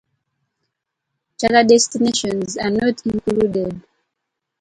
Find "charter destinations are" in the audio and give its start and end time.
1.39-2.71